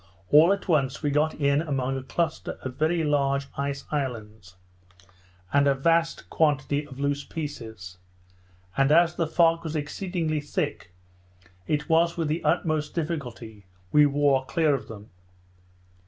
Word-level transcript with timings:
all 0.31 0.51
at 0.51 0.67
once 0.67 1.03
we 1.03 1.11
got 1.11 1.35
in 1.35 1.61
among 1.61 1.95
a 1.95 2.01
cluster 2.01 2.53
of 2.63 2.73
very 2.73 3.03
large 3.03 3.45
ice 3.55 3.85
islands, 3.91 4.55
and 5.53 5.67
a 5.67 5.75
vast 5.75 6.27
quantity 6.27 6.87
of 6.87 6.99
loose 6.99 7.23
pieces; 7.23 7.99
and 8.75 8.91
as 8.91 9.13
the 9.15 9.27
fog 9.27 9.63
was 9.63 9.75
exceedingly 9.75 10.41
thick, 10.41 10.91
it 11.67 11.87
was 11.87 12.17
with 12.17 12.29
the 12.29 12.43
utmost 12.43 12.95
difficulty 12.95 13.67
we 13.91 14.07
wore 14.07 14.43
clear 14.45 14.73
of 14.73 14.87
them. 14.87 15.11